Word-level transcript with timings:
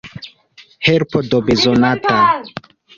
Helpo 0.85 1.17
do 1.29 1.39
bezonata! 1.47 2.17